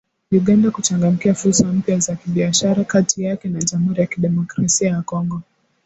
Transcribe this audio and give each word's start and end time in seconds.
Uganda 0.31 0.71
kuchangamkia 0.71 1.33
fursa 1.33 1.67
mpya 1.73 1.99
za 1.99 2.15
kibiashara 2.15 2.83
kati 2.83 3.23
yake 3.23 3.49
na 3.49 3.59
Jamhuri 3.61 4.01
ya 4.01 4.07
Kidemokrasia 4.07 4.89
ya 4.89 5.01
Kongo 5.01 5.41